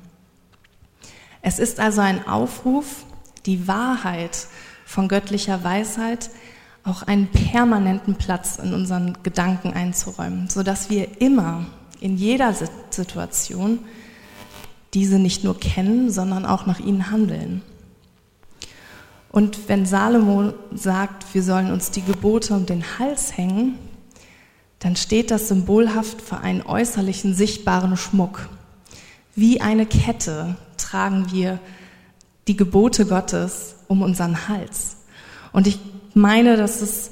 [1.41, 3.05] Es ist also ein Aufruf,
[3.47, 4.49] die Wahrheit
[4.85, 6.31] von göttlicher Weisheit
[6.85, 11.67] auch einen permanenten Platz in unseren Gedanken einzuräumen, sodass wir immer
[12.01, 13.81] in jeder Situation
[14.95, 17.63] diese nicht nur kennen, sondern auch nach ihnen handeln.
[19.31, 23.79] Und wenn Salomo sagt, wir sollen uns die Gebote um den Hals hängen,
[24.79, 28.49] dann steht das symbolhaft für einen äußerlichen sichtbaren Schmuck.
[29.35, 31.61] Wie eine Kette tragen wir
[32.49, 34.97] die Gebote Gottes um unseren Hals.
[35.53, 35.79] Und ich
[36.15, 37.11] meine, dass es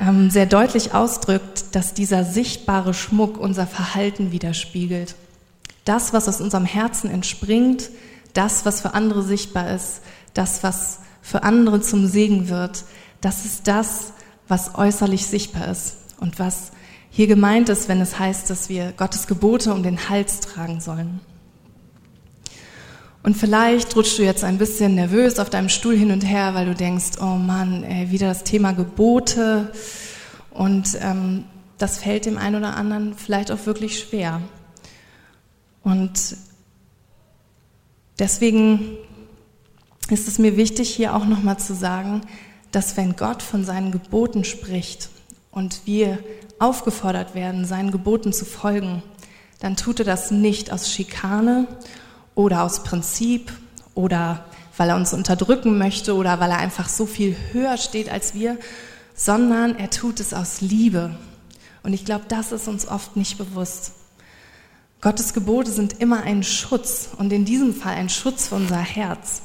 [0.00, 5.14] ähm, sehr deutlich ausdrückt, dass dieser sichtbare Schmuck unser Verhalten widerspiegelt.
[5.84, 7.90] Das, was aus unserem Herzen entspringt,
[8.34, 10.00] das, was für andere sichtbar ist,
[10.34, 12.84] das, was für andere zum Segen wird,
[13.20, 14.12] das ist das,
[14.48, 16.72] was äußerlich sichtbar ist und was
[17.10, 21.20] hier gemeint ist, wenn es heißt, dass wir Gottes Gebote um den Hals tragen sollen.
[23.26, 26.64] Und vielleicht rutschst du jetzt ein bisschen nervös auf deinem Stuhl hin und her, weil
[26.64, 29.72] du denkst, oh Mann, ey, wieder das Thema Gebote.
[30.52, 31.42] Und ähm,
[31.76, 34.42] das fällt dem einen oder anderen vielleicht auch wirklich schwer.
[35.82, 36.36] Und
[38.20, 38.96] deswegen
[40.08, 42.20] ist es mir wichtig, hier auch nochmal zu sagen,
[42.70, 45.08] dass wenn Gott von seinen Geboten spricht
[45.50, 46.20] und wir
[46.60, 49.02] aufgefordert werden, seinen Geboten zu folgen,
[49.58, 51.66] dann tut er das nicht aus Schikane
[52.36, 53.52] oder aus Prinzip
[53.94, 54.44] oder
[54.76, 58.58] weil er uns unterdrücken möchte oder weil er einfach so viel höher steht als wir,
[59.16, 61.16] sondern er tut es aus Liebe.
[61.82, 63.92] Und ich glaube, das ist uns oft nicht bewusst.
[65.00, 69.42] Gottes Gebote sind immer ein Schutz und in diesem Fall ein Schutz für unser Herz.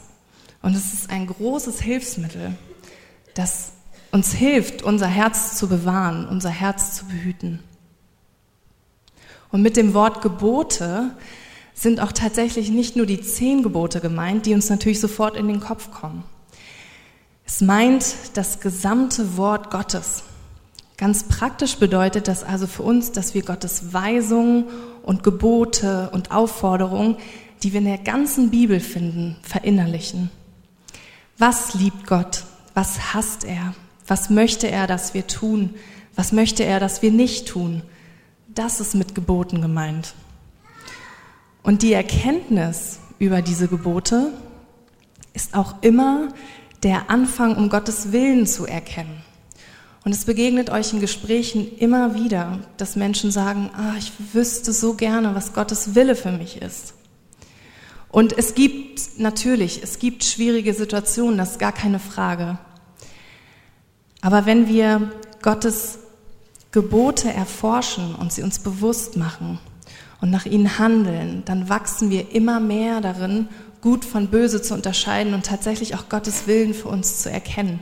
[0.62, 2.56] Und es ist ein großes Hilfsmittel,
[3.34, 3.72] das
[4.12, 7.60] uns hilft, unser Herz zu bewahren, unser Herz zu behüten.
[9.52, 11.12] Und mit dem Wort Gebote
[11.74, 15.60] sind auch tatsächlich nicht nur die zehn Gebote gemeint, die uns natürlich sofort in den
[15.60, 16.24] Kopf kommen.
[17.46, 20.24] Es meint das gesamte Wort Gottes.
[20.98, 24.66] Ganz praktisch bedeutet das also für uns, dass wir Gottes Weisungen
[25.04, 27.18] und Gebote und Aufforderungen,
[27.64, 30.30] die wir in der ganzen Bibel finden, verinnerlichen.
[31.38, 32.44] Was liebt Gott?
[32.74, 33.74] Was hasst er?
[34.08, 35.72] Was möchte er, dass wir tun?
[36.16, 37.82] Was möchte er, dass wir nicht tun?
[38.48, 40.14] Das ist mit Geboten gemeint.
[41.64, 44.34] Und die Erkenntnis über diese Gebote
[45.34, 46.30] ist auch immer
[46.84, 49.22] der Anfang, um Gottes Willen zu erkennen.
[50.04, 54.96] Und es begegnet euch in Gesprächen immer wieder, dass Menschen sagen, ah, ich wüsste so
[54.96, 56.96] gerne, was Gottes Wille für mich ist.
[58.10, 62.58] Und es gibt natürlich, es gibt schwierige Situationen, das ist gar keine Frage.
[64.22, 66.00] Aber wenn wir Gottes
[66.72, 69.60] Gebote erforschen und sie uns bewusst machen,
[70.22, 73.50] und nach ihnen handeln, dann wachsen wir immer mehr darin,
[73.82, 77.80] gut von böse zu unterscheiden und tatsächlich auch Gottes Willen für uns zu erkennen.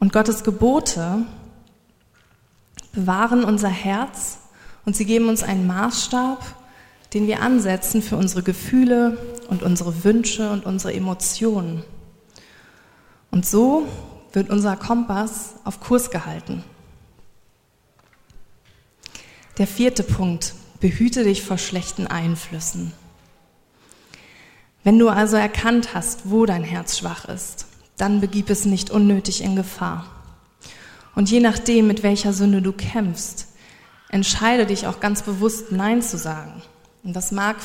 [0.00, 1.26] Und Gottes Gebote
[2.92, 4.38] bewahren unser Herz
[4.86, 6.42] und sie geben uns einen Maßstab,
[7.12, 11.82] den wir ansetzen für unsere Gefühle und unsere Wünsche und unsere Emotionen.
[13.30, 13.86] Und so
[14.32, 16.64] wird unser Kompass auf Kurs gehalten.
[19.58, 22.92] Der vierte Punkt, behüte dich vor schlechten Einflüssen.
[24.84, 27.66] Wenn du also erkannt hast, wo dein Herz schwach ist,
[27.96, 30.06] dann begib es nicht unnötig in Gefahr.
[31.14, 33.48] Und je nachdem, mit welcher Sünde du kämpfst,
[34.10, 36.62] entscheide dich auch ganz bewusst Nein zu sagen.
[37.02, 37.56] Und das mag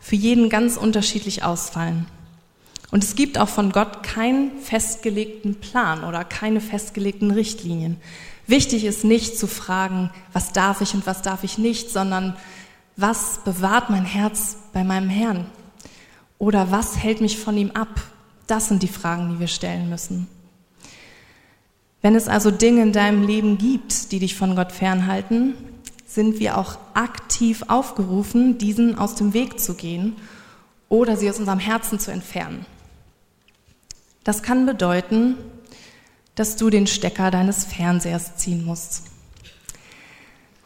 [0.00, 2.06] für jeden ganz unterschiedlich ausfallen.
[2.92, 7.96] Und es gibt auch von Gott keinen festgelegten Plan oder keine festgelegten Richtlinien.
[8.50, 12.36] Wichtig ist nicht zu fragen, was darf ich und was darf ich nicht, sondern
[12.96, 15.46] was bewahrt mein Herz bei meinem Herrn?
[16.36, 18.02] Oder was hält mich von ihm ab?
[18.48, 20.26] Das sind die Fragen, die wir stellen müssen.
[22.02, 25.54] Wenn es also Dinge in deinem Leben gibt, die dich von Gott fernhalten,
[26.04, 30.16] sind wir auch aktiv aufgerufen, diesen aus dem Weg zu gehen
[30.88, 32.66] oder sie aus unserem Herzen zu entfernen.
[34.24, 35.36] Das kann bedeuten,
[36.40, 39.02] dass du den Stecker deines Fernsehers ziehen musst.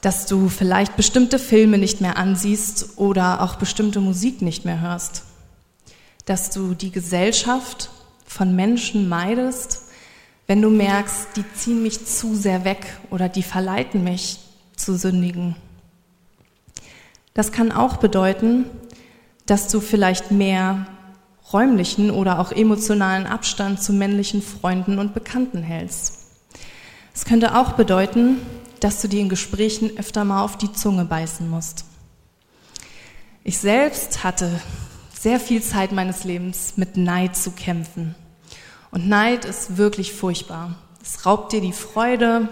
[0.03, 5.25] Dass du vielleicht bestimmte Filme nicht mehr ansiehst oder auch bestimmte Musik nicht mehr hörst.
[6.27, 7.91] Dass du die Gesellschaft
[8.25, 9.83] von Menschen meidest,
[10.47, 14.39] wenn du merkst, die ziehen mich zu sehr weg oder die verleiten mich
[14.77, 15.57] zu sündigen.
[17.35, 18.67] Das kann auch bedeuten,
[19.47, 20.87] dass du vielleicht mehr
[21.55, 26.19] räumlichen oder auch emotionalen Abstand zu männlichen Freunden und Bekannten hältst.
[27.15, 28.39] Es könnte auch bedeuten,
[28.81, 31.85] dass du dir in Gesprächen öfter mal auf die Zunge beißen musst.
[33.45, 34.61] Ich selbst hatte
[35.13, 38.17] sehr viel Zeit meines Lebens mit Neid zu kämpfen.
[38.91, 40.75] Und Neid ist wirklich furchtbar.
[41.03, 42.49] Es raubt dir die Freude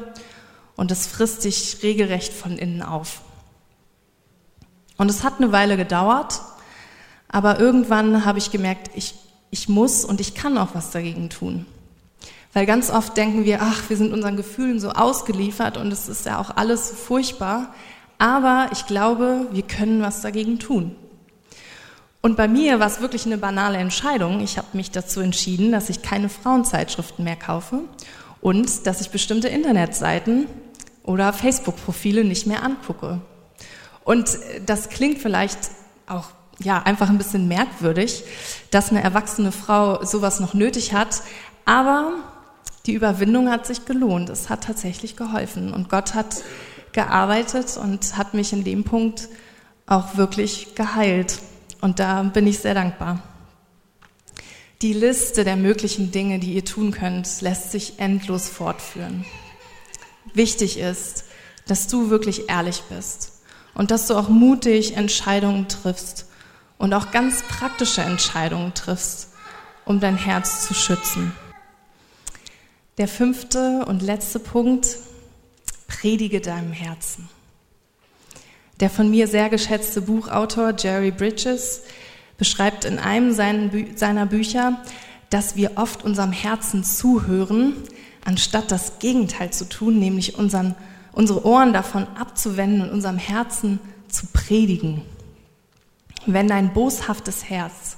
[0.76, 3.22] und es frisst dich regelrecht von innen auf.
[4.96, 6.40] Und es hat eine Weile gedauert,
[7.32, 9.14] aber irgendwann habe ich gemerkt, ich
[9.52, 11.66] ich muss und ich kann auch was dagegen tun.
[12.54, 16.26] Weil ganz oft denken wir, ach, wir sind unseren Gefühlen so ausgeliefert und es ist
[16.26, 17.72] ja auch alles so furchtbar.
[18.18, 20.96] Aber ich glaube, wir können was dagegen tun.
[22.22, 24.40] Und bei mir war es wirklich eine banale Entscheidung.
[24.40, 27.80] Ich habe mich dazu entschieden, dass ich keine Frauenzeitschriften mehr kaufe
[28.40, 30.46] und dass ich bestimmte Internetseiten
[31.02, 33.20] oder Facebook-Profile nicht mehr angucke.
[34.04, 35.58] Und das klingt vielleicht
[36.06, 36.28] auch
[36.64, 38.24] ja einfach ein bisschen merkwürdig,
[38.70, 41.22] dass eine erwachsene Frau sowas noch nötig hat,
[41.64, 42.14] aber
[42.86, 44.28] die Überwindung hat sich gelohnt.
[44.28, 46.42] Es hat tatsächlich geholfen und Gott hat
[46.92, 49.28] gearbeitet und hat mich in dem Punkt
[49.86, 51.38] auch wirklich geheilt.
[51.80, 53.22] Und da bin ich sehr dankbar.
[54.82, 59.24] Die Liste der möglichen Dinge, die ihr tun könnt, lässt sich endlos fortführen.
[60.34, 61.24] Wichtig ist,
[61.66, 63.42] dass du wirklich ehrlich bist
[63.74, 66.26] und dass du auch mutig Entscheidungen triffst
[66.82, 69.28] und auch ganz praktische Entscheidungen triffst,
[69.84, 71.32] um dein Herz zu schützen.
[72.98, 74.96] Der fünfte und letzte Punkt,
[75.86, 77.28] predige deinem Herzen.
[78.80, 81.82] Der von mir sehr geschätzte Buchautor Jerry Bridges
[82.36, 84.82] beschreibt in einem seiner Bücher,
[85.30, 87.74] dass wir oft unserem Herzen zuhören,
[88.24, 90.74] anstatt das Gegenteil zu tun, nämlich unseren,
[91.12, 93.78] unsere Ohren davon abzuwenden und unserem Herzen
[94.08, 95.02] zu predigen.
[96.26, 97.96] Wenn dein boshaftes Herz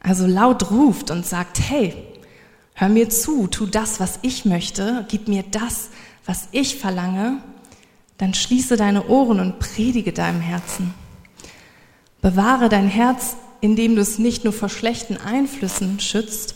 [0.00, 1.94] also laut ruft und sagt, hey,
[2.74, 5.88] hör mir zu, tu das, was ich möchte, gib mir das,
[6.24, 7.38] was ich verlange,
[8.18, 10.94] dann schließe deine Ohren und predige deinem Herzen.
[12.22, 16.54] Bewahre dein Herz indem du es nicht nur vor schlechten Einflüssen schützt,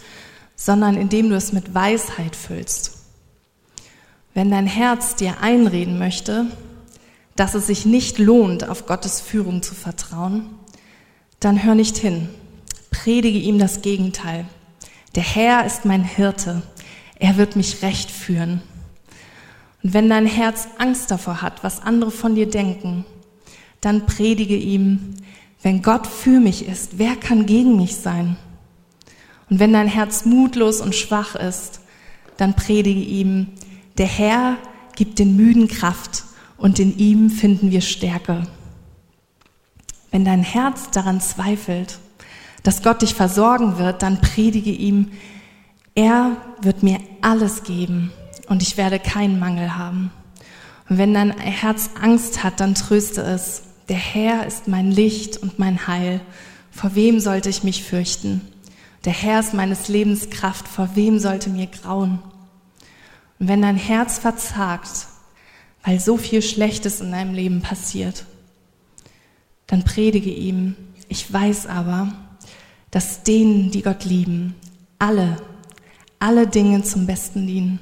[0.56, 2.98] sondern indem du es mit Weisheit füllst.
[4.34, 6.46] Wenn dein Herz dir einreden möchte,
[7.36, 10.50] dass es sich nicht lohnt, auf Gottes Führung zu vertrauen,
[11.40, 12.28] dann hör nicht hin.
[12.90, 14.46] Predige ihm das Gegenteil.
[15.14, 16.62] Der Herr ist mein Hirte.
[17.18, 18.62] Er wird mich recht führen.
[19.82, 23.04] Und wenn dein Herz Angst davor hat, was andere von dir denken,
[23.80, 25.16] dann predige ihm,
[25.62, 28.36] wenn Gott für mich ist, wer kann gegen mich sein?
[29.48, 31.80] Und wenn dein Herz mutlos und schwach ist,
[32.36, 33.48] dann predige ihm,
[33.98, 34.56] der Herr
[34.96, 36.24] gibt den Müden Kraft
[36.56, 38.46] und in ihm finden wir Stärke.
[40.10, 41.98] Wenn dein Herz daran zweifelt,
[42.62, 45.12] dass Gott dich versorgen wird, dann predige ihm,
[45.94, 48.12] er wird mir alles geben
[48.48, 50.10] und ich werde keinen Mangel haben.
[50.88, 53.62] Und wenn dein Herz Angst hat, dann tröste es.
[53.88, 56.20] Der Herr ist mein Licht und mein Heil.
[56.70, 58.40] Vor wem sollte ich mich fürchten?
[59.04, 60.68] Der Herr ist meines Lebens Kraft.
[60.68, 62.20] Vor wem sollte mir grauen?
[63.38, 65.06] Und wenn dein Herz verzagt,
[65.84, 68.26] weil so viel Schlechtes in deinem Leben passiert,
[69.70, 70.74] dann predige ihm.
[71.08, 72.12] Ich weiß aber,
[72.90, 74.56] dass denen, die Gott lieben,
[74.98, 75.36] alle,
[76.18, 77.78] alle Dinge zum Besten dienen.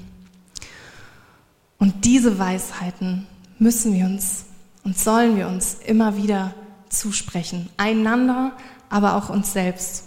[1.78, 3.26] Und diese Weisheiten
[3.58, 4.44] müssen wir uns
[4.84, 6.54] und sollen wir uns immer wieder
[6.90, 8.52] zusprechen, einander,
[8.90, 10.04] aber auch uns selbst.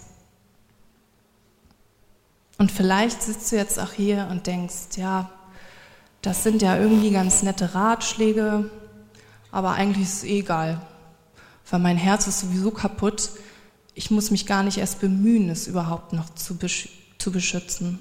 [2.60, 5.32] Und vielleicht sitzt du jetzt auch hier und denkst, ja,
[6.22, 8.70] das sind ja irgendwie ganz nette Ratschläge,
[9.52, 10.80] aber eigentlich ist es eh egal,
[11.72, 13.32] weil mein Herz ist sowieso kaputt.
[13.96, 18.00] Ich muss mich gar nicht erst bemühen, es überhaupt noch zu, besch zu beschützen.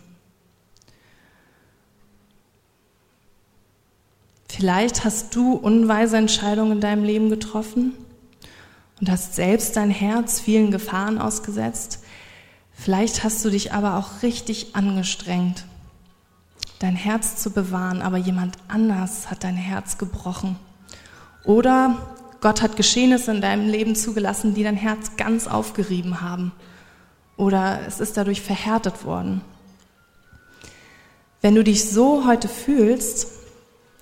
[4.49, 7.93] Vielleicht hast du unweise Entscheidungen in deinem Leben getroffen
[9.01, 12.01] und hast selbst dein Herz vielen Gefahren ausgesetzt.
[12.73, 15.65] Vielleicht hast du dich aber auch richtig angestrengt,
[16.81, 20.57] dein Herz zu bewahren, aber jemand anders hat dein Herz gebrochen.
[21.45, 26.53] Oder Gott hat Geschehnisse in deinem Leben zugelassen, die dein Herz ganz aufgerieben haben.
[27.37, 29.43] Oder es ist dadurch verhärtet worden.
[31.43, 33.29] Wenn du dich so heute fühlst,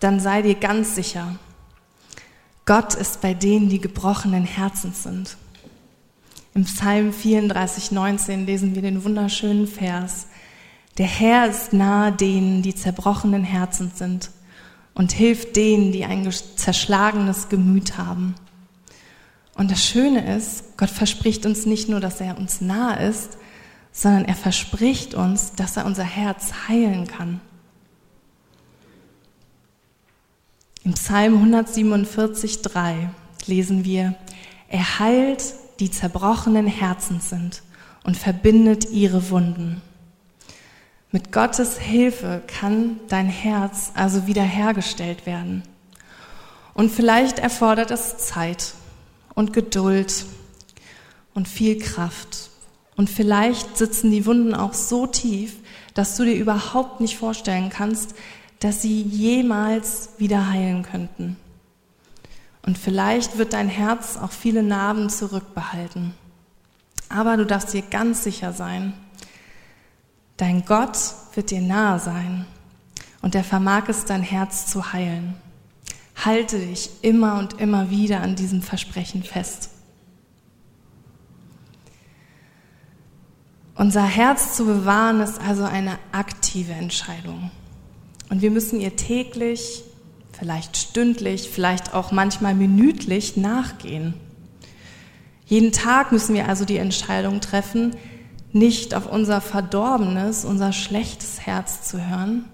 [0.00, 1.36] dann sei dir ganz sicher,
[2.64, 5.36] Gott ist bei denen, die gebrochenen Herzens sind.
[6.54, 10.26] Im Psalm 34, 19 lesen wir den wunderschönen Vers.
[10.98, 14.30] Der Herr ist nahe denen, die zerbrochenen Herzens sind
[14.98, 18.34] und hilft denen, die ein zerschlagenes Gemüt haben.
[19.54, 23.38] Und das Schöne ist, Gott verspricht uns nicht nur, dass er uns nahe ist,
[23.92, 27.40] sondern er verspricht uns, dass er unser Herz heilen kann.
[30.82, 33.10] Im Psalm 147, 3
[33.46, 34.14] lesen wir,
[34.68, 37.62] er heilt, die zerbrochenen Herzen sind
[38.02, 39.80] und verbindet ihre Wunden.
[41.10, 45.62] Mit Gottes Hilfe kann dein Herz also wiederhergestellt werden.
[46.74, 48.74] Und vielleicht erfordert es Zeit
[49.34, 50.26] und Geduld
[51.34, 52.50] und viel Kraft
[52.96, 55.54] Und vielleicht sitzen die Wunden auch so tief,
[55.94, 58.16] dass du dir überhaupt nicht vorstellen kannst,
[58.58, 61.36] dass sie jemals wieder heilen könnten.
[62.66, 66.12] Und vielleicht wird dein Herz auch viele Narben zurückbehalten.
[67.08, 68.94] Aber du darfst dir ganz sicher sein,
[70.38, 70.96] dein Gott
[71.34, 72.46] wird dir nahe sein
[73.20, 75.34] und er vermag es, dein Herz zu heilen.
[76.24, 79.70] Halte dich immer und immer wieder an diesem Versprechen fest.
[83.74, 87.52] Unser Herz zu bewahren ist also eine aktive Entscheidung.
[88.28, 89.84] Und wir müssen ihr täglich,
[90.32, 94.14] vielleicht stündlich, vielleicht auch manchmal minütlich nachgehen.
[95.46, 97.96] Jeden Tag müssen wir also die Entscheidung treffen,
[98.58, 102.44] nicht auf unser verdorbenes, unser schlechtes Herz zu hören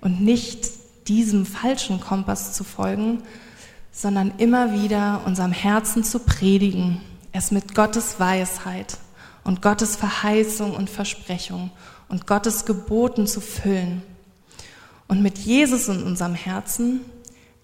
[0.00, 0.70] und nicht
[1.08, 3.22] diesem falschen Kompass zu folgen,
[3.92, 7.00] sondern immer wieder unserem Herzen zu predigen,
[7.32, 8.98] es mit Gottes Weisheit
[9.44, 11.70] und Gottes Verheißung und Versprechung
[12.08, 14.02] und Gottes Geboten zu füllen
[15.08, 17.00] und mit Jesus in unserem Herzen,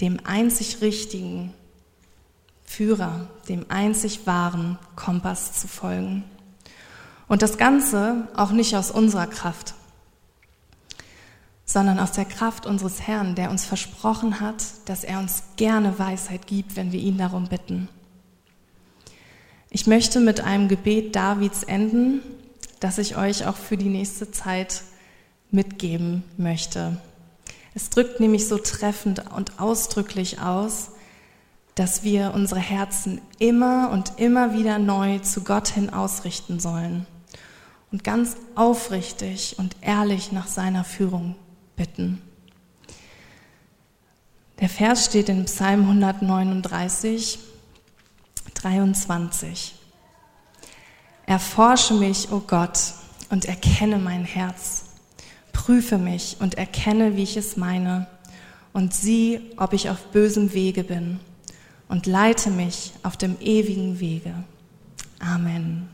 [0.00, 1.52] dem einzig richtigen
[2.64, 6.24] Führer, dem einzig wahren Kompass zu folgen.
[7.32, 9.72] Und das Ganze auch nicht aus unserer Kraft,
[11.64, 16.46] sondern aus der Kraft unseres Herrn, der uns versprochen hat, dass er uns gerne Weisheit
[16.46, 17.88] gibt, wenn wir ihn darum bitten.
[19.70, 22.20] Ich möchte mit einem Gebet Davids enden,
[22.80, 24.82] das ich euch auch für die nächste Zeit
[25.50, 26.98] mitgeben möchte.
[27.74, 30.90] Es drückt nämlich so treffend und ausdrücklich aus,
[31.76, 37.06] dass wir unsere Herzen immer und immer wieder neu zu Gott hin ausrichten sollen
[37.92, 41.36] und ganz aufrichtig und ehrlich nach seiner Führung
[41.76, 42.20] bitten.
[44.60, 47.38] Der Vers steht in Psalm 139,
[48.54, 49.74] 23.
[51.26, 52.94] Erforsche mich, o oh Gott,
[53.30, 54.86] und erkenne mein Herz
[55.52, 58.08] Prüfe mich und erkenne, wie ich es meine,
[58.72, 61.20] und sieh, ob ich auf bösem Wege bin,
[61.88, 64.34] und leite mich auf dem ewigen Wege.
[65.20, 65.91] Amen.